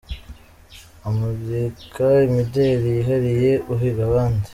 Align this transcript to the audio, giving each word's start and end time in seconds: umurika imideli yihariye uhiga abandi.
umurika 1.09 2.05
imideli 2.27 2.87
yihariye 2.95 3.51
uhiga 3.73 4.01
abandi. 4.09 4.47